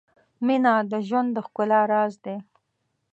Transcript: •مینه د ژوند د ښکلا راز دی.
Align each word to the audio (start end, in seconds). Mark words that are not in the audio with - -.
•مینه 0.45 0.73
د 0.91 0.93
ژوند 1.07 1.29
د 1.33 1.37
ښکلا 1.45 1.81
راز 1.91 2.13
دی. 2.25 2.37